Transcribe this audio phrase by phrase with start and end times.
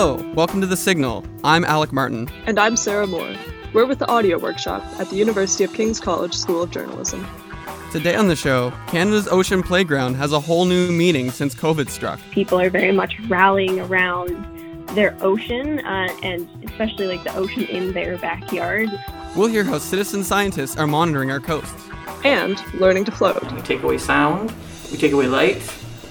[0.00, 1.26] Hello, welcome to The Signal.
[1.44, 2.26] I'm Alec Martin.
[2.46, 3.34] And I'm Sarah Moore.
[3.74, 7.26] We're with the audio workshop at the University of King's College School of Journalism.
[7.92, 12.18] Today on the show, Canada's ocean playground has a whole new meaning since COVID struck.
[12.30, 14.30] People are very much rallying around
[14.94, 18.88] their ocean uh, and especially like the ocean in their backyard.
[19.36, 21.90] We'll hear how citizen scientists are monitoring our coasts.
[22.24, 23.52] And learning to float.
[23.52, 24.50] We take away sound,
[24.90, 25.60] we take away light,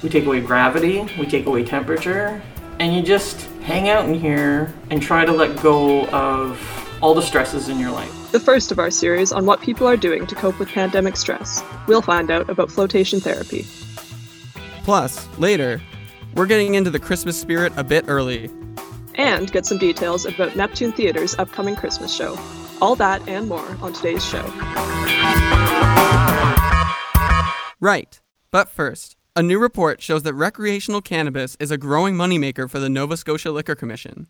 [0.03, 2.39] we take away gravity, we take away temperature,
[2.77, 6.59] and you just hang out in here and try to let go of
[7.03, 8.31] all the stresses in your life.
[8.31, 11.61] The first of our series on what people are doing to cope with pandemic stress.
[11.85, 13.67] We'll find out about flotation therapy.
[14.83, 15.79] Plus, later,
[16.33, 18.49] we're getting into the Christmas spirit a bit early.
[19.13, 22.39] And get some details about Neptune Theater's upcoming Christmas show.
[22.81, 24.41] All that and more on today's show.
[27.79, 28.19] Right.
[28.49, 32.89] But first, a new report shows that recreational cannabis is a growing moneymaker for the
[32.89, 34.27] Nova Scotia Liquor Commission.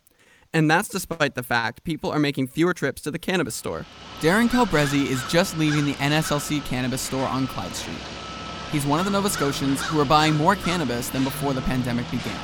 [0.54, 3.88] And that's despite the fact people are making fewer trips to the cannabis store.
[4.20, 7.98] Darren Calbrezzi is just leaving the NSLC cannabis store on Clyde Street.
[8.72, 12.06] He's one of the Nova Scotians who are buying more cannabis than before the pandemic
[12.12, 12.40] began.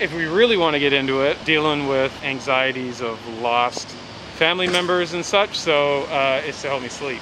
[0.00, 3.86] If we really want to get into it, dealing with anxieties of lost
[4.34, 7.20] family members and such, so uh, it's to help me sleep.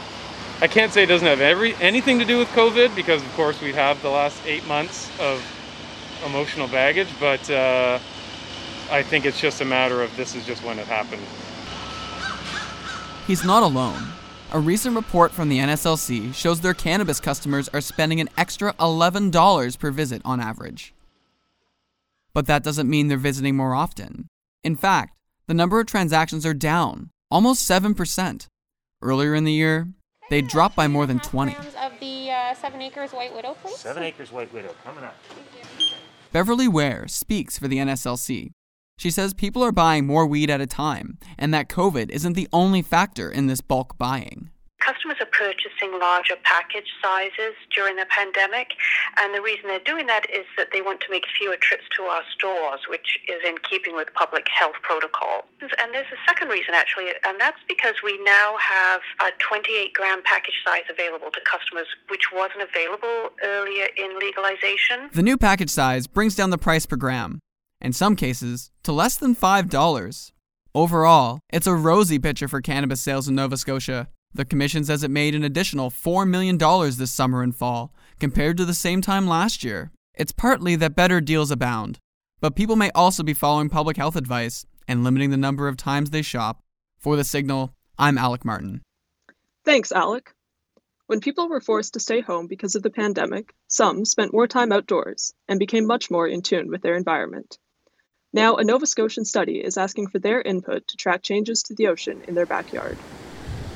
[0.62, 3.60] I can't say it doesn't have every anything to do with COVID because, of course,
[3.62, 5.42] we have the last eight months of
[6.26, 7.98] emotional baggage, but uh,
[8.90, 11.22] I think it's just a matter of this is just when it happened.
[13.26, 14.12] He's not alone.
[14.52, 19.78] A recent report from the NSLC shows their cannabis customers are spending an extra $11
[19.78, 20.92] per visit on average.
[22.34, 24.26] But that doesn't mean they're visiting more often.
[24.62, 25.16] In fact,
[25.46, 28.46] the number of transactions are down, almost 7%.
[29.02, 29.88] Earlier in the year,
[30.30, 31.54] they dropped by more than 20.
[31.54, 33.76] Of the uh, Seven Acres White Widow, please.
[33.76, 35.16] Seven Acres White Widow, coming up.
[36.32, 38.52] Beverly Ware speaks for the NSLC.
[38.96, 42.48] She says people are buying more weed at a time, and that COVID isn't the
[42.52, 44.50] only factor in this bulk buying.
[44.80, 48.72] Customers are purchasing larger package sizes during the pandemic,
[49.20, 52.04] and the reason they're doing that is that they want to make fewer trips to
[52.04, 55.44] our stores, which is in keeping with public health protocol.
[55.60, 60.22] And there's a second reason, actually, and that's because we now have a 28 gram
[60.24, 65.10] package size available to customers, which wasn't available earlier in legalization.
[65.12, 67.40] The new package size brings down the price per gram,
[67.80, 70.32] in some cases, to less than $5.
[70.74, 74.08] Overall, it's a rosy picture for cannabis sales in Nova Scotia.
[74.32, 78.64] The Commission says it made an additional $4 million this summer and fall, compared to
[78.64, 79.90] the same time last year.
[80.14, 81.98] It's partly that better deals abound,
[82.40, 86.10] but people may also be following public health advice and limiting the number of times
[86.10, 86.62] they shop.
[86.98, 88.82] For The Signal, I'm Alec Martin.
[89.64, 90.32] Thanks, Alec.
[91.06, 94.70] When people were forced to stay home because of the pandemic, some spent more time
[94.70, 97.58] outdoors and became much more in tune with their environment.
[98.32, 101.88] Now, a Nova Scotian study is asking for their input to track changes to the
[101.88, 102.96] ocean in their backyard.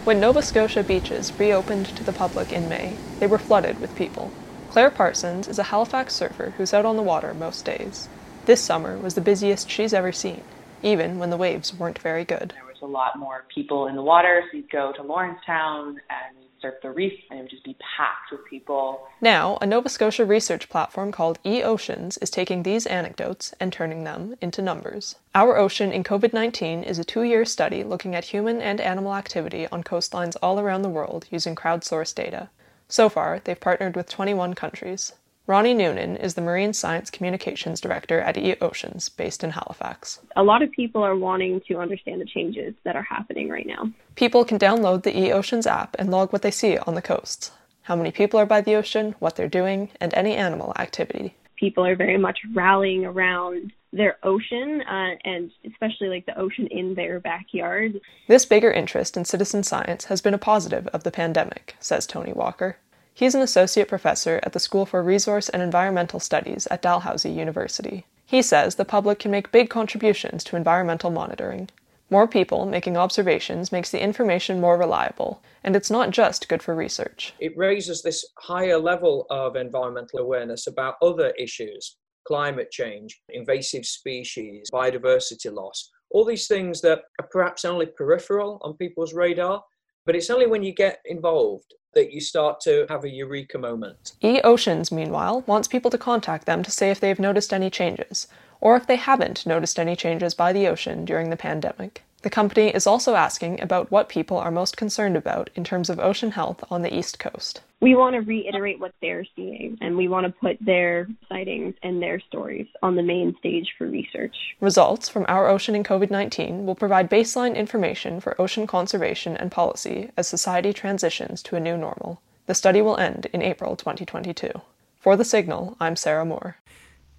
[0.05, 4.31] When Nova Scotia beaches reopened to the public in May, they were flooded with people.
[4.69, 8.07] Claire Parsons is a Halifax surfer who's out on the water most days.
[8.45, 10.43] This summer was the busiest she's ever seen,
[10.83, 12.53] even when the waves weren't very good.
[12.55, 16.44] There was a lot more people in the water, so you'd go to Lawrencetown and
[16.65, 19.07] surf the reef and it would just be packed with people.
[19.21, 24.35] Now, a Nova Scotia research platform called eOceans is taking these anecdotes and turning them
[24.41, 25.17] into numbers.
[25.35, 29.15] Our Ocean in COVID 19 is a two year study looking at human and animal
[29.15, 32.49] activity on coastlines all around the world using crowdsourced data.
[32.89, 35.13] So far, they've partnered with 21 countries.
[35.47, 40.21] Ronnie Noonan is the Marine Science Communications Director at eOceans, based in Halifax.
[40.37, 43.91] A lot of people are wanting to understand the changes that are happening right now.
[44.15, 47.51] People can download the eOceans app and log what they see on the coasts
[47.85, 51.35] how many people are by the ocean, what they're doing, and any animal activity.
[51.57, 56.95] People are very much rallying around their ocean uh, and especially like the ocean in
[56.95, 58.01] their backyard.
[58.27, 62.33] This bigger interest in citizen science has been a positive of the pandemic, says Tony
[62.33, 62.79] Walker.
[63.17, 68.07] He's an associate professor at the School for Resource and Environmental Studies at Dalhousie University.
[68.27, 71.71] He says the public can make big contributions to environmental monitoring.
[72.11, 76.75] More people making observations makes the information more reliable, and it's not just good for
[76.75, 77.33] research.
[77.39, 81.97] It raises this higher level of environmental awareness about other issues
[82.27, 88.75] climate change, invasive species, biodiversity loss, all these things that are perhaps only peripheral on
[88.77, 89.63] people's radar.
[90.05, 94.13] But it's only when you get involved that you start to have a eureka moment.
[94.23, 98.29] eOceans, meanwhile, wants people to contact them to say if they've noticed any changes,
[98.61, 102.03] or if they haven't noticed any changes by the ocean during the pandemic.
[102.25, 106.01] The company is also asking about what people are most concerned about in terms of
[106.01, 107.61] ocean health on the East Coast.
[107.83, 112.01] We want to reiterate what they're seeing and we want to put their sightings and
[112.01, 114.35] their stories on the main stage for research.
[114.59, 119.53] Results from Our Ocean in COVID 19 will provide baseline information for ocean conservation and
[119.53, 122.23] policy as society transitions to a new normal.
[122.47, 124.51] The study will end in April 2022.
[124.99, 126.57] For The Signal, I'm Sarah Moore.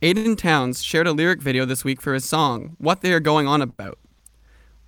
[0.02, 3.48] Aiden Towns shared a lyric video this week for his song, What They Are Going
[3.48, 4.00] On About.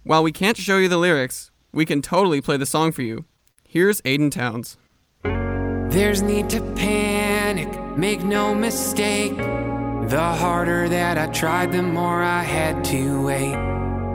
[0.07, 3.25] While we can't show you the lyrics, we can totally play the song for you.
[3.67, 4.77] Here's Aiden Towns.
[5.21, 9.35] There's need to panic, make no mistake.
[9.35, 13.57] The harder that I tried, the more I had to wait.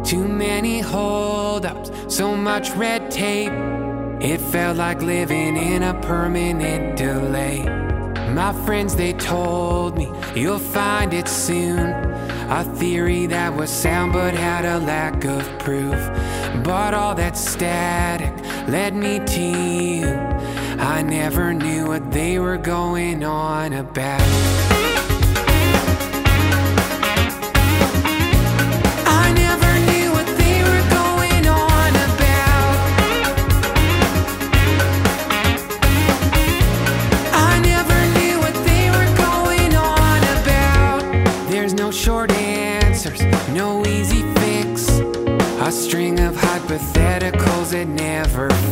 [0.03, 3.53] Too many holdups, so much red tape.
[4.23, 7.65] It felt like living in a permanent delay.
[8.33, 12.12] My friends, they told me you'll find it soon.
[12.51, 15.99] A theory that was sound but had a lack of proof.
[16.63, 18.35] But all that static
[18.69, 20.07] led me to you.
[20.79, 24.82] I never knew what they were going on about.
[47.73, 48.72] That never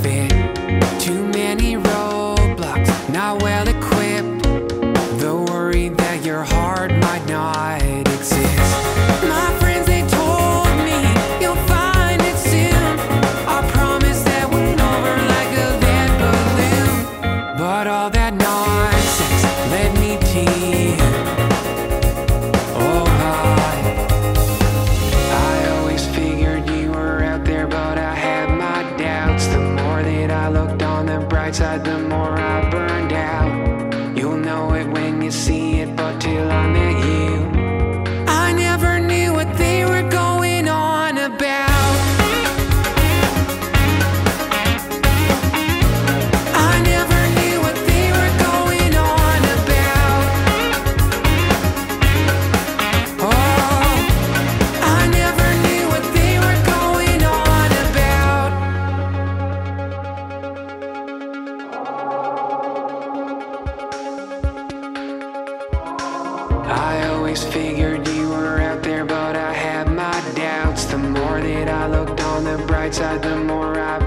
[67.31, 70.87] always figured you were out there, but I had my doubts.
[70.87, 74.05] The more that I looked on the bright side, the more I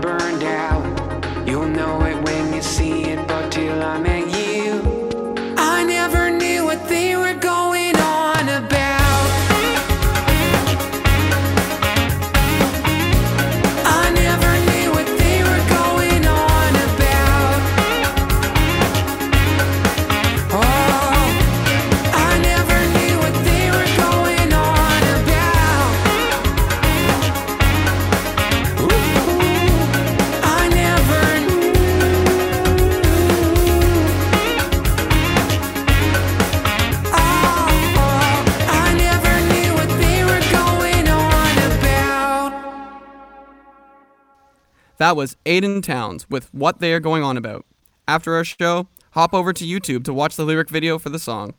[45.04, 47.66] That was Aiden Towns with What They Are Going On About.
[48.08, 51.56] After our show, hop over to YouTube to watch the lyric video for the song.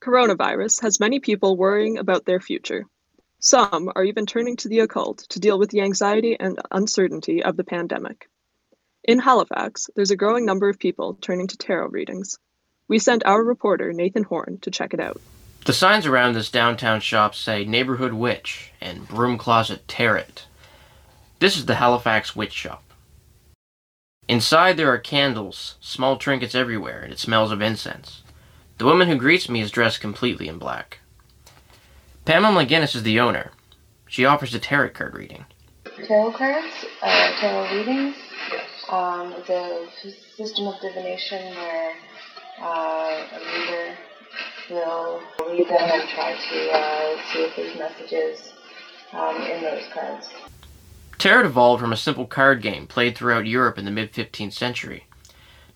[0.00, 2.84] Coronavirus has many people worrying about their future.
[3.40, 7.56] Some are even turning to the occult to deal with the anxiety and uncertainty of
[7.56, 8.30] the pandemic.
[9.02, 12.38] In Halifax, there's a growing number of people turning to tarot readings.
[12.86, 15.20] We sent our reporter, Nathan Horn, to check it out.
[15.64, 20.26] The signs around this downtown shop say Neighborhood Witch and Broom Closet Tarot.
[21.42, 22.84] This is the Halifax Witch Shop.
[24.28, 28.22] Inside there are candles, small trinkets everywhere, and it smells of incense.
[28.78, 31.00] The woman who greets me is dressed completely in black.
[32.24, 33.50] Pamela McGinnis is the owner.
[34.06, 35.44] She offers a tarot card reading.
[36.06, 38.14] tarot cards, uh, tarot readings.
[38.88, 41.92] Um, it's a f- system of divination where
[42.60, 43.98] uh, a reader
[44.70, 45.20] will
[45.50, 48.52] read them and try to uh, see if there's messages
[49.12, 50.28] um, in those cards.
[51.22, 55.06] Tarot evolved from a simple card game played throughout Europe in the mid 15th century.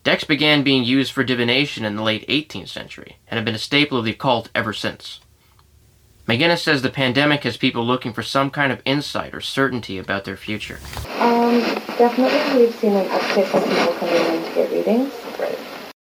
[0.03, 3.57] Decks began being used for divination in the late 18th century and have been a
[3.57, 5.21] staple of the occult ever since.
[6.27, 10.25] McGinnis says the pandemic has people looking for some kind of insight or certainty about
[10.25, 10.79] their future.
[11.17, 11.61] Um,
[11.97, 15.13] definitely, we've seen an uptick in people coming in to get readings.
[15.39, 15.57] Right.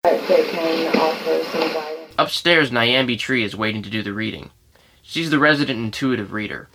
[0.03, 2.13] But they can offer some guidance.
[2.17, 4.51] Upstairs, Nyambi Tree is waiting to do the reading.
[5.01, 6.67] She's the resident intuitive reader.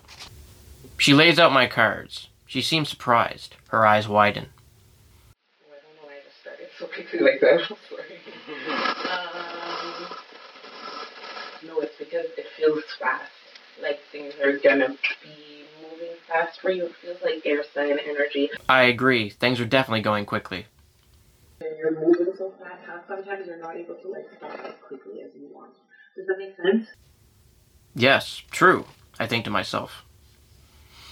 [0.96, 2.28] She lays out my cards.
[2.54, 3.56] She seems surprised.
[3.70, 4.50] Her eyes widen.
[4.54, 7.62] I don't know why I just started so quickly like that.
[7.68, 8.14] I'm sorry.
[9.10, 10.16] um,
[11.66, 13.32] no, it's because it feels fast.
[13.82, 16.84] Like things are gonna be moving fast for you.
[16.84, 18.50] It feels like air sign energy.
[18.68, 19.30] I agree.
[19.30, 20.66] Things are definitely going quickly.
[21.60, 25.22] And you're moving so fast, how sometimes you're not able to like stop as quickly
[25.22, 25.72] as you want.
[26.16, 26.86] Does that make sense?
[27.96, 28.84] Yes, true,
[29.18, 30.03] I think to myself.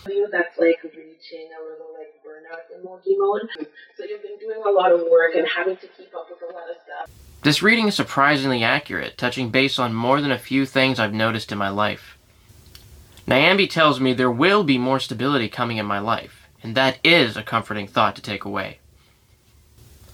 [0.09, 3.49] You, that's like reaching a little like burnout emoji mode.
[3.97, 6.53] So you've been doing a lot of work and having to keep up with a
[6.53, 7.11] lot of stuff.
[7.43, 11.53] This reading is surprisingly accurate, touching base on more than a few things I've noticed
[11.53, 12.17] in my life.
[13.27, 17.37] Nyambi tells me there will be more stability coming in my life, and that is
[17.37, 18.79] a comforting thought to take away.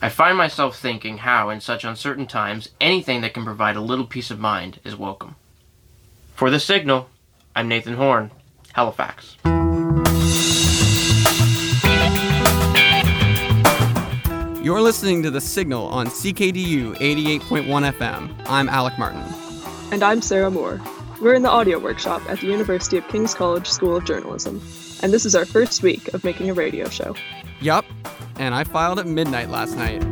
[0.01, 4.05] I find myself thinking how, in such uncertain times, anything that can provide a little
[4.05, 5.35] peace of mind is welcome.
[6.35, 7.09] For The Signal,
[7.55, 8.31] I'm Nathan Horn,
[8.73, 9.35] Halifax.
[14.61, 18.35] You're listening to The Signal on CKDU 88.1 FM.
[18.47, 19.23] I'm Alec Martin.
[19.93, 20.81] And I'm Sarah Moore.
[21.21, 24.61] We're in the audio workshop at the University of King's College School of Journalism,
[25.01, 27.15] and this is our first week of making a radio show.
[27.61, 27.85] Yup,
[28.37, 30.03] and I filed at midnight last night.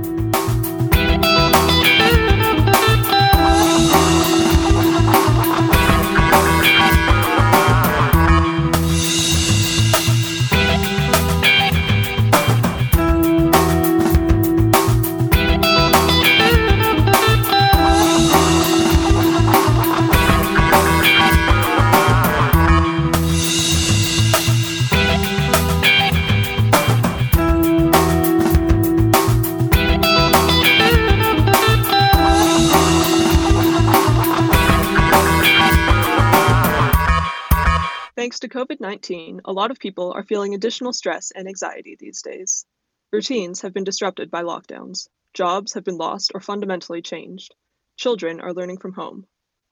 [39.47, 42.65] A lot of people are feeling additional stress and anxiety these days.
[43.13, 47.55] Routines have been disrupted by lockdowns, jobs have been lost or fundamentally changed,
[47.95, 49.25] children are learning from home.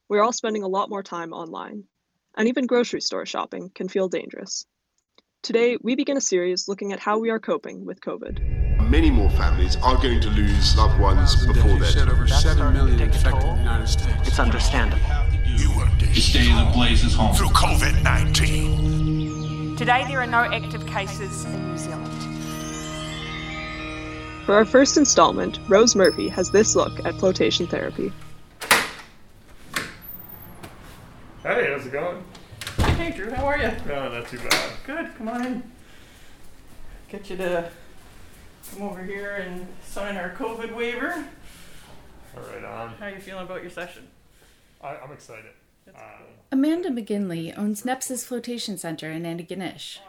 [0.08, 1.84] We're all spending a lot more time online,
[2.38, 4.66] and even grocery store shopping can feel dangerous.
[5.44, 8.90] Today, we begin a series looking at how we are coping with COVID.
[8.90, 13.02] Many more families are going to lose loved ones before their Shed over 7 million
[13.02, 14.28] infected in the United States.
[14.28, 15.04] It's understandable.
[15.46, 17.36] You are The state of the place is home.
[17.36, 18.95] Through COVID 19.
[19.78, 22.08] Today, there are no active cases in New Zealand.
[24.46, 28.14] For our first installment, Rose Murphy has this look at flotation therapy.
[31.44, 32.24] Hey, how's it going?
[32.96, 33.70] Hey Drew, how are you?
[33.86, 34.72] No, not too bad.
[34.86, 35.72] Good, come on in.
[37.10, 37.70] Get you to
[38.72, 41.28] come over here and sign our COVID waiver.
[42.38, 42.94] All right, on.
[42.98, 44.08] How are you feeling about your session?
[44.82, 45.52] I, I'm excited.
[45.94, 46.00] Uh,
[46.52, 50.00] Amanda McGinley owns Nepsis Flotation Center in Antigonish.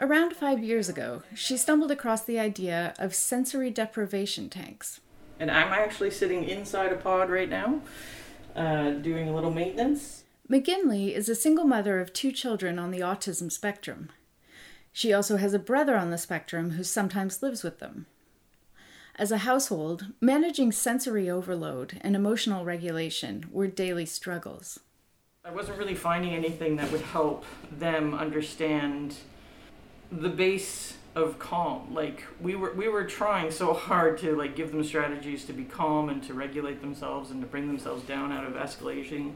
[0.00, 5.00] Around five years ago, she stumbled across the idea of sensory deprivation tanks.
[5.38, 7.80] And I'm actually sitting inside a pod right now,
[8.56, 10.24] uh, doing a little maintenance.
[10.50, 14.10] McGinley is a single mother of two children on the autism spectrum.
[14.92, 18.06] She also has a brother on the spectrum who sometimes lives with them.
[19.16, 24.80] As a household, managing sensory overload and emotional regulation were daily struggles.
[25.46, 29.14] I wasn't really finding anything that would help them understand
[30.10, 31.92] the base of calm.
[31.92, 35.64] Like we were we were trying so hard to like give them strategies to be
[35.64, 39.34] calm and to regulate themselves and to bring themselves down out of escalation.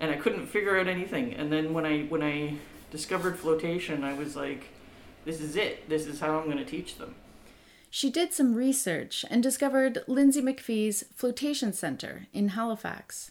[0.00, 1.34] And I couldn't figure out anything.
[1.34, 2.56] And then when I when I
[2.90, 4.68] discovered flotation, I was like
[5.26, 5.90] this is it.
[5.90, 7.16] This is how I'm going to teach them.
[7.90, 13.30] She did some research and discovered Lindsay McPhee's Flotation Center in Halifax.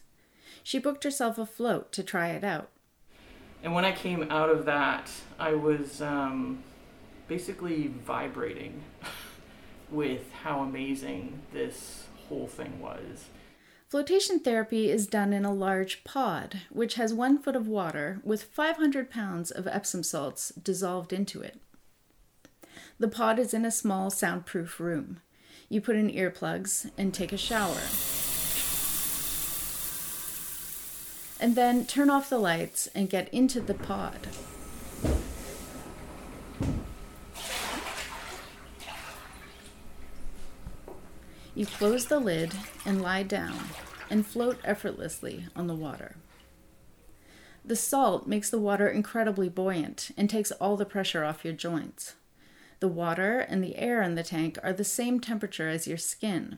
[0.64, 2.70] She booked herself a float to try it out.
[3.62, 6.64] And when I came out of that, I was um,
[7.28, 8.82] basically vibrating
[9.92, 13.30] with how amazing this whole thing was.
[13.90, 18.42] Flotation therapy is done in a large pod, which has one foot of water with
[18.42, 21.62] 500 pounds of Epsom salts dissolved into it.
[23.00, 25.20] The pod is in a small soundproof room.
[25.70, 28.23] You put in earplugs and take a shower.
[31.40, 34.28] And then turn off the lights and get into the pod.
[41.56, 43.60] You close the lid and lie down
[44.10, 46.16] and float effortlessly on the water.
[47.66, 52.16] The salt makes the water incredibly buoyant and takes all the pressure off your joints.
[52.80, 56.58] The water and the air in the tank are the same temperature as your skin.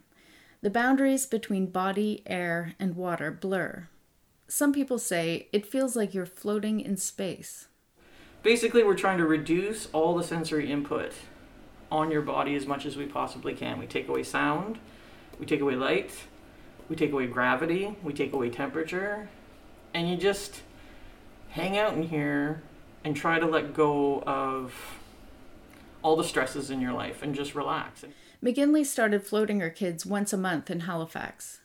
[0.61, 3.89] The boundaries between body, air, and water blur.
[4.47, 7.67] Some people say it feels like you're floating in space.
[8.43, 11.13] Basically, we're trying to reduce all the sensory input
[11.91, 13.79] on your body as much as we possibly can.
[13.79, 14.77] We take away sound,
[15.39, 16.11] we take away light,
[16.89, 19.29] we take away gravity, we take away temperature,
[19.93, 20.61] and you just
[21.49, 22.61] hang out in here
[23.03, 24.73] and try to let go of
[26.03, 28.05] all the stresses in your life and just relax.
[28.43, 31.61] McGinley started floating her kids once a month in Halifax.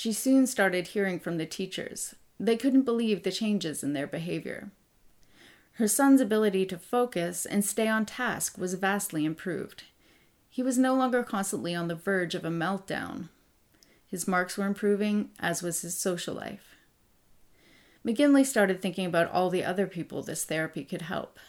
[0.00, 2.14] She soon started hearing from the teachers.
[2.38, 4.70] They couldn't believe the changes in their behavior.
[5.72, 9.82] Her son's ability to focus and stay on task was vastly improved.
[10.48, 13.28] He was no longer constantly on the verge of a meltdown.
[14.06, 16.76] His marks were improving, as was his social life.
[18.06, 21.40] McGinley started thinking about all the other people this therapy could help.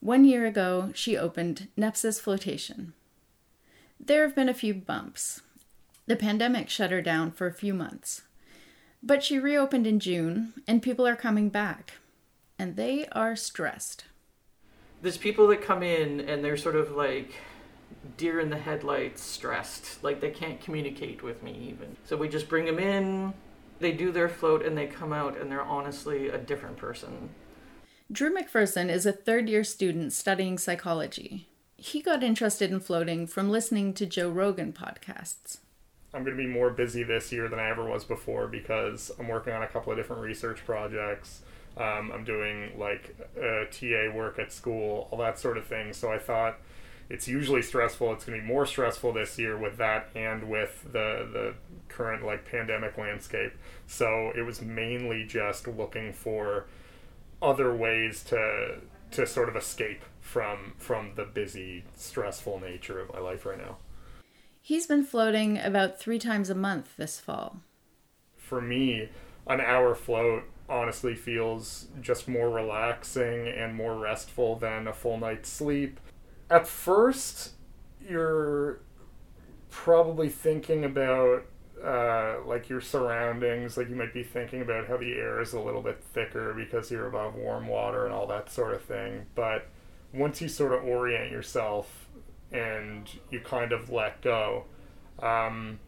[0.00, 2.92] One year ago, she opened Nepsis Flotation.
[3.98, 5.40] There have been a few bumps.
[6.06, 8.22] The pandemic shut her down for a few months.
[9.02, 11.94] But she reopened in June, and people are coming back.
[12.58, 14.04] And they are stressed.
[15.02, 17.34] There's people that come in and they're sort of like
[18.16, 20.02] deer in the headlights, stressed.
[20.02, 21.96] Like they can't communicate with me even.
[22.04, 23.34] So we just bring them in,
[23.78, 27.28] they do their float, and they come out, and they're honestly a different person.
[28.10, 31.48] Drew McPherson is a third year student studying psychology.
[31.76, 35.58] He got interested in floating from listening to Joe Rogan podcasts.
[36.14, 39.28] I'm going to be more busy this year than I ever was before because I'm
[39.28, 41.42] working on a couple of different research projects.
[41.76, 45.92] Um, I'm doing like uh, TA work at school, all that sort of thing.
[45.92, 46.58] So I thought
[47.08, 48.12] it's usually stressful.
[48.14, 51.54] It's going to be more stressful this year with that and with the the
[51.88, 53.52] current like pandemic landscape.
[53.86, 56.66] So it was mainly just looking for
[57.42, 58.78] other ways to
[59.12, 63.76] to sort of escape from from the busy, stressful nature of my life right now.
[64.66, 67.60] He's been floating about three times a month this fall.
[68.36, 69.10] For me,
[69.46, 75.48] an hour float honestly feels just more relaxing and more restful than a full night's
[75.50, 76.00] sleep.
[76.50, 77.52] At first,
[78.00, 78.80] you're
[79.70, 81.44] probably thinking about
[81.80, 83.76] uh, like your surroundings.
[83.76, 86.90] Like you might be thinking about how the air is a little bit thicker because
[86.90, 89.26] you're above warm water and all that sort of thing.
[89.36, 89.68] But
[90.12, 92.05] once you sort of orient yourself
[92.52, 94.64] and you kind of let go,
[95.20, 95.78] um,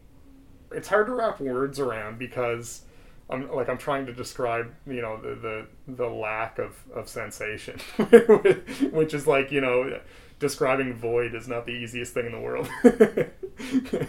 [0.71, 2.81] it's hard to wrap words around because
[3.29, 7.79] I'm like I'm trying to describe you know the the, the lack of, of sensation,
[8.91, 9.99] which is like you know
[10.39, 12.69] describing void is not the easiest thing in the world.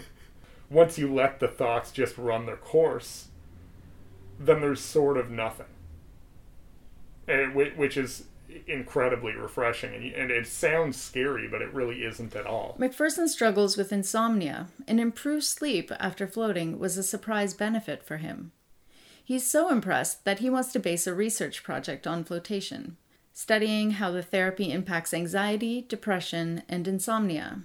[0.71, 3.29] Once you let the thoughts just run their course,
[4.39, 5.67] then there's sort of nothing,
[7.29, 8.25] and it, which is
[8.67, 9.95] incredibly refreshing.
[9.95, 12.77] And, and it sounds scary, but it really isn't at all.
[12.79, 18.53] McPherson struggles with insomnia, and improved sleep after floating was a surprise benefit for him.
[19.23, 22.97] He's so impressed that he wants to base a research project on flotation,
[23.33, 27.61] studying how the therapy impacts anxiety, depression, and insomnia.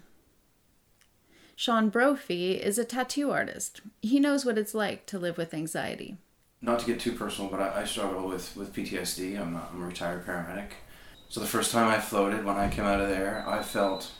[1.55, 3.81] Sean Brophy is a tattoo artist.
[4.01, 6.17] He knows what it's like to live with anxiety.
[6.61, 9.39] Not to get too personal, but I, I struggle with, with PTSD.
[9.39, 10.71] I'm a, I'm a retired paramedic.
[11.29, 14.11] So the first time I floated, when I came out of there, I felt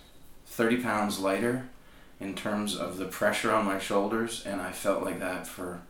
[0.48, 1.68] 30 pounds lighter
[2.20, 5.82] in terms of the pressure on my shoulders, and I felt like that for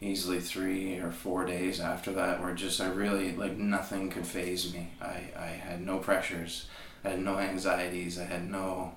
[0.00, 4.72] easily three or four days after that, where just I really, like, nothing could phase
[4.72, 4.90] me.
[5.00, 6.68] I, I had no pressures,
[7.04, 8.94] I had no anxieties, I had no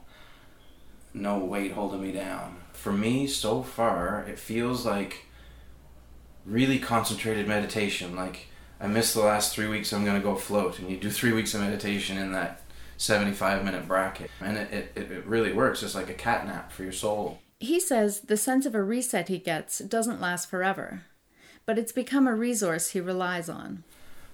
[1.14, 2.58] no weight holding me down.
[2.74, 5.26] For me, so far, it feels like
[6.46, 8.16] really concentrated meditation.
[8.16, 8.48] Like
[8.80, 11.54] I missed the last three weeks, I'm gonna go float, and you do three weeks
[11.54, 12.62] of meditation in that
[12.98, 15.82] 75 minute bracket, and it, it, it really works.
[15.82, 17.40] It's like a cat nap for your soul.
[17.60, 21.04] He says the sense of a reset he gets doesn't last forever,
[21.66, 23.84] but it's become a resource he relies on.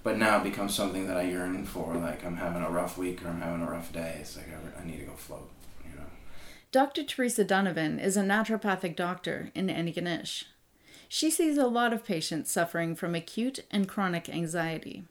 [0.02, 1.94] But now it becomes something that I yearn for.
[1.94, 4.18] Like I'm having a rough week or I'm having a rough day.
[4.20, 5.50] It's like I, I need to go float.
[5.84, 6.06] You know.
[6.72, 7.04] Dr.
[7.04, 10.44] Teresa Donovan is a naturopathic doctor in Antigonish.
[11.08, 15.04] She sees a lot of patients suffering from acute and chronic anxiety.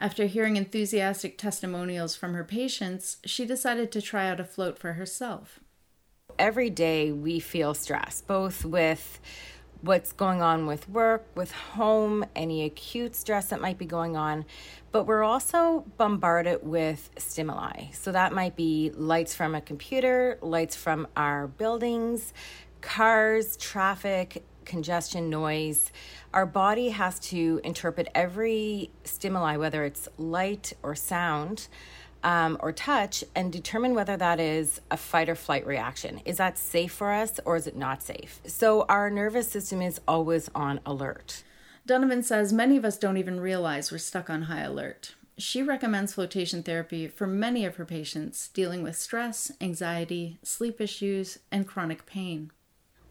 [0.00, 4.94] After hearing enthusiastic testimonials from her patients, she decided to try out a float for
[4.94, 5.60] herself.
[6.38, 9.20] Every day we feel stress, both with
[9.82, 14.44] what's going on with work, with home, any acute stress that might be going on.
[14.92, 17.90] But we're also bombarded with stimuli.
[17.92, 22.32] So that might be lights from a computer, lights from our buildings,
[22.80, 25.90] cars, traffic, congestion, noise.
[26.32, 31.68] Our body has to interpret every stimuli, whether it's light or sound
[32.24, 36.20] um, or touch and determine whether that is a fight or flight reaction.
[36.24, 38.40] Is that safe for us or is it not safe?
[38.46, 41.42] So our nervous system is always on alert.
[41.84, 45.14] Donovan says many of us don't even realize we're stuck on high alert.
[45.36, 51.38] She recommends flotation therapy for many of her patients dealing with stress, anxiety, sleep issues,
[51.50, 52.52] and chronic pain.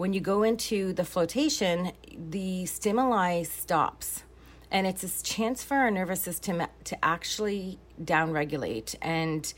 [0.02, 4.24] When you go into the flotation, the stimuli stops.
[4.72, 8.96] And it's a chance for our nervous system to actually downregulate.
[9.00, 9.54] And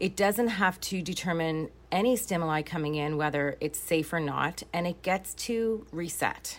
[0.00, 4.88] it doesn't have to determine any stimuli coming in, whether it's safe or not, and
[4.88, 6.58] it gets to reset.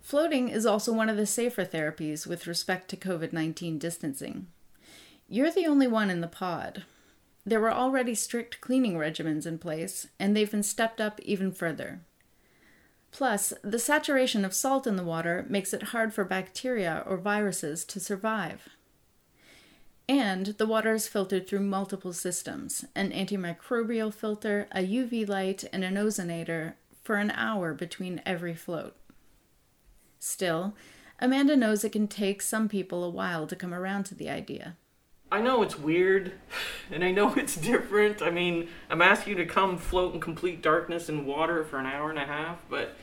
[0.00, 4.46] Floating is also one of the safer therapies with respect to COVID 19 distancing.
[5.28, 6.84] You're the only one in the pod.
[7.44, 12.00] There were already strict cleaning regimens in place, and they've been stepped up even further.
[13.12, 17.84] Plus, the saturation of salt in the water makes it hard for bacteria or viruses
[17.84, 18.68] to survive.
[20.08, 25.84] And the water is filtered through multiple systems an antimicrobial filter, a UV light, and
[25.84, 28.96] an ozonator for an hour between every float.
[30.18, 30.74] Still,
[31.20, 34.76] Amanda knows it can take some people a while to come around to the idea.
[35.32, 36.32] I know it's weird,
[36.90, 38.22] and I know it's different.
[38.22, 41.86] I mean, I'm asking you to come float in complete darkness in water for an
[41.86, 42.96] hour and a half, but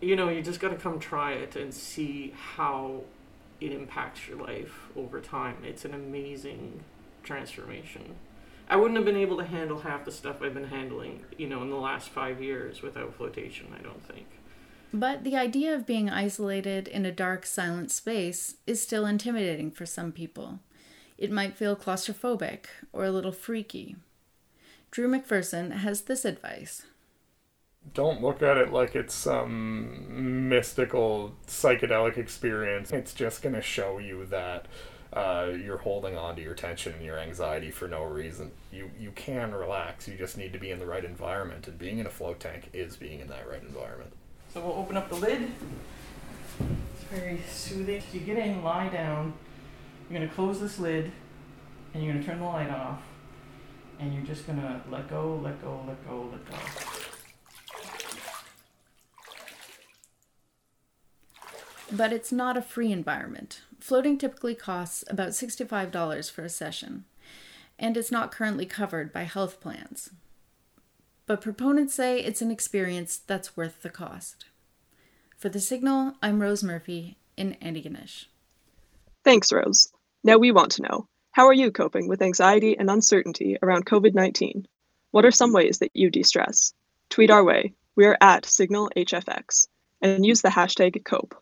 [0.00, 3.02] you know, you just got to come try it and see how
[3.60, 5.56] it impacts your life over time.
[5.64, 6.80] It's an amazing
[7.22, 8.16] transformation.
[8.68, 11.62] I wouldn't have been able to handle half the stuff I've been handling, you know,
[11.62, 14.26] in the last five years without flotation, I don't think.
[14.92, 19.86] But the idea of being isolated in a dark, silent space is still intimidating for
[19.86, 20.60] some people.
[21.16, 23.96] It might feel claustrophobic or a little freaky.
[24.90, 26.82] Drew McPherson has this advice
[27.94, 32.92] don't look at it like it's some mystical psychedelic experience.
[32.92, 34.66] It's just going to show you that
[35.12, 38.50] uh, you're holding on to your tension and your anxiety for no reason.
[38.70, 40.08] You you can relax.
[40.08, 42.70] You just need to be in the right environment, and being in a float tank
[42.72, 44.12] is being in that right environment.
[44.52, 45.50] So we'll open up the lid.
[46.60, 48.02] It's very soothing.
[48.12, 49.32] You get in, lie down.
[50.10, 51.10] You're gonna close this lid,
[51.94, 53.00] and you're gonna turn the light off,
[53.98, 56.56] and you're just gonna let go, let go, let go, let go.
[61.90, 63.62] But it's not a free environment.
[63.80, 67.04] Floating typically costs about $65 for a session,
[67.78, 70.10] and it's not currently covered by health plans.
[71.26, 74.46] But proponents say it's an experience that's worth the cost.
[75.36, 78.26] For The Signal, I'm Rose Murphy in Antigonish.
[79.24, 79.92] Thanks, Rose.
[80.24, 84.14] Now we want to know how are you coping with anxiety and uncertainty around COVID
[84.14, 84.66] 19?
[85.12, 86.74] What are some ways that you de stress?
[87.08, 87.74] Tweet our way.
[87.96, 89.68] We are at SignalHFX
[90.00, 91.40] and use the hashtag COPE.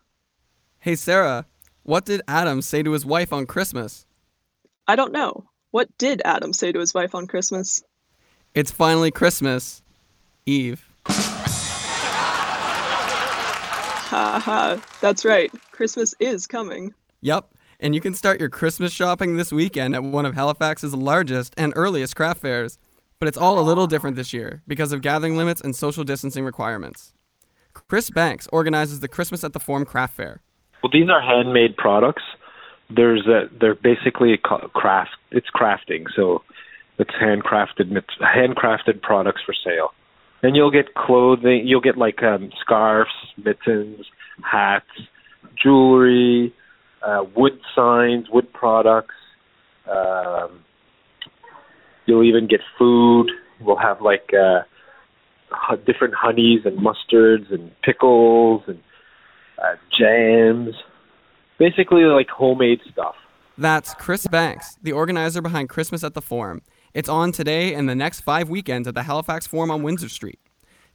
[0.79, 1.45] Hey, Sarah,
[1.83, 4.05] what did Adam say to his wife on Christmas?
[4.87, 5.45] I don't know.
[5.71, 7.83] What did Adam say to his wife on Christmas?
[8.53, 9.81] It's finally Christmas.
[10.45, 10.85] Eve.
[14.11, 14.81] Ha ha.
[14.99, 15.49] That's right.
[15.71, 16.93] Christmas is coming.
[17.21, 17.49] Yep.
[17.79, 21.71] And you can start your Christmas shopping this weekend at one of Halifax's largest and
[21.77, 22.77] earliest craft fairs.
[23.19, 26.43] But it's all a little different this year because of gathering limits and social distancing
[26.43, 27.13] requirements.
[27.73, 30.41] Chris Banks organizes the Christmas at the Forum Craft Fair.
[30.83, 32.23] Well, these are handmade products.
[32.89, 35.11] There's a, they're basically craft.
[35.31, 36.43] It's crafting, so
[37.01, 37.99] it's handcrafted.
[38.21, 39.89] Handcrafted products for sale.
[40.43, 41.63] And you'll get clothing.
[41.65, 43.09] You'll get like um, scarves,
[43.43, 44.05] mittens,
[44.43, 44.85] hats,
[45.61, 46.53] jewelry,
[47.01, 49.15] uh, wood signs, wood products.
[49.89, 50.63] Um,
[52.05, 53.31] you'll even get food.
[53.59, 54.61] We'll have like uh,
[55.87, 58.79] different honeys and mustards and pickles and
[59.57, 60.75] uh, jams,
[61.57, 63.15] basically like homemade stuff.
[63.57, 66.61] That's Chris Banks, the organizer behind Christmas at the Forum.
[66.93, 70.39] It's on today and the next five weekends at the Halifax Forum on Windsor Street.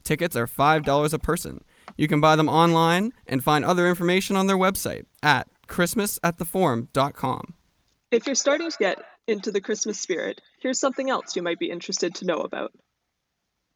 [0.03, 1.63] Tickets are $5 a person.
[1.97, 7.53] You can buy them online and find other information on their website at christmasattheforum.com.
[8.11, 11.71] If you're starting to get into the Christmas spirit, here's something else you might be
[11.71, 12.71] interested to know about.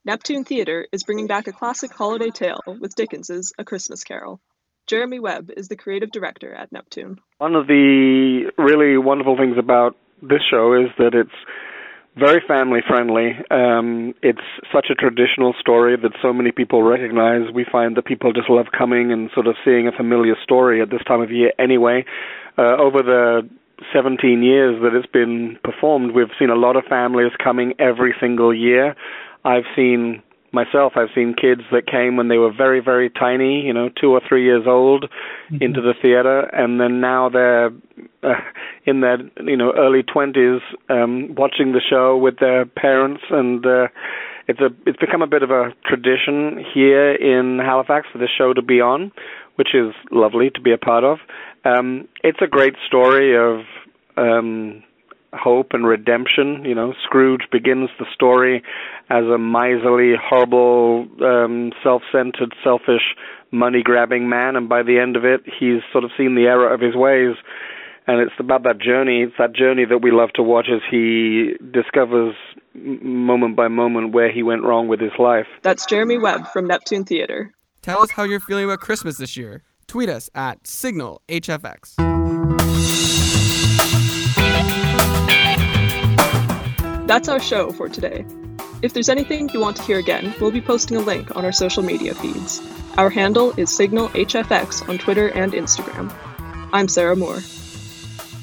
[0.06, 4.40] Neptune Theatre is bringing back a classic holiday tale with Dickens's A Christmas Carol.
[4.88, 7.20] Jeremy Webb is the creative director at Neptune.
[7.40, 11.30] One of the really wonderful things about this show is that it's
[12.18, 13.38] very family friendly.
[13.50, 14.42] Um, it's
[14.74, 17.52] such a traditional story that so many people recognize.
[17.54, 20.90] We find that people just love coming and sort of seeing a familiar story at
[20.90, 22.06] this time of year anyway.
[22.58, 23.50] Uh, over the
[23.94, 28.54] 17 years that it's been performed, we've seen a lot of families coming every single
[28.54, 28.96] year.
[29.46, 30.22] I've seen
[30.52, 34.12] myself, I've seen kids that came when they were very, very tiny, you know, two
[34.12, 35.58] or three years old, mm-hmm.
[35.62, 37.72] into the theater, and then now they're
[38.24, 38.42] uh,
[38.86, 43.88] in their, you know, early twenties, um, watching the show with their parents, and uh,
[44.48, 48.54] it's a, it's become a bit of a tradition here in Halifax for the show
[48.54, 49.12] to be on,
[49.56, 51.20] which is lovely to be a part of.
[51.64, 53.62] Um, it's a great story of
[54.18, 54.84] um,
[55.34, 56.64] hope and redemption.
[56.66, 58.64] You know, Scrooge begins the story
[59.10, 63.16] as a miserly, horrible, um, self-centered, selfish,
[63.52, 66.80] money-grabbing man, and by the end of it, he's sort of seen the error of
[66.80, 67.36] his ways.
[68.08, 69.24] And it's about that journey.
[69.24, 72.36] It's that journey that we love to watch as he discovers
[72.74, 75.46] moment by moment where he went wrong with his life.
[75.62, 77.54] That's Jeremy Webb from Neptune Theater.
[77.82, 79.64] Tell us how you're feeling about Christmas this year.
[79.88, 83.21] Tweet us at SignalHFX.
[87.12, 88.26] That's our show for today.
[88.82, 91.52] If there's anything you want to hear again, we'll be posting a link on our
[91.52, 92.62] social media feeds.
[92.98, 96.10] Our handle is SignalHFX on Twitter and Instagram.
[96.72, 97.42] I'm Sarah Moore.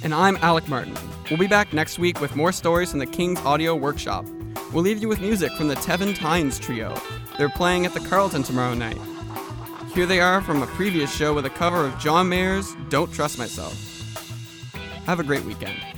[0.04, 0.94] And I'm Alec Martin.
[1.30, 4.26] We'll be back next week with more stories from the King's Audio Workshop.
[4.74, 6.94] We'll leave you with music from the Tevin Tynes Trio.
[7.38, 8.98] They're playing at the Carleton tomorrow night.
[9.94, 13.38] Here they are from a previous show with a cover of John Mayer's Don't Trust
[13.38, 13.72] Myself.
[15.06, 15.97] Have a great weekend.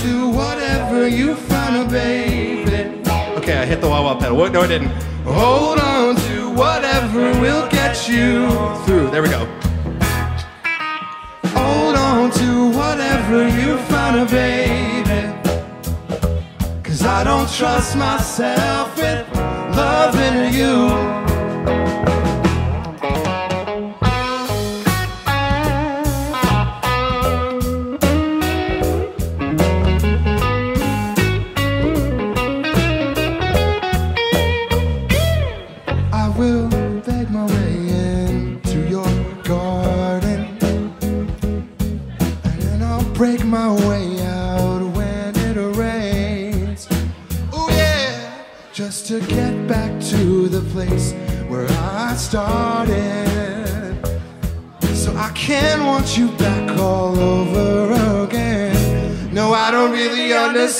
[0.00, 3.00] To whatever you find, oh, baby.
[3.38, 4.36] Okay, I hit the wah wah pedal.
[4.36, 4.52] What?
[4.52, 4.90] No, I didn't.
[5.24, 8.48] Hold on to whatever will get you
[8.84, 9.10] through.
[9.10, 9.46] There we go.
[11.56, 15.20] Hold on to whatever you find, oh, baby.
[16.82, 19.41] Cause I don't trust myself with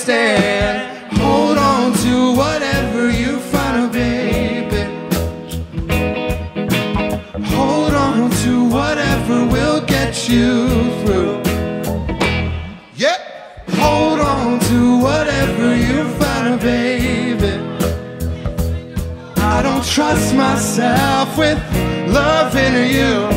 [0.03, 1.17] understand.
[1.17, 4.83] Hold on to whatever you find, oh, baby.
[7.45, 10.67] Hold on to whatever will get you
[11.03, 11.41] through.
[12.95, 13.17] Yeah.
[13.75, 17.53] Hold on to whatever you find, oh, baby.
[19.37, 21.59] I don't trust myself with
[22.09, 23.32] loving you.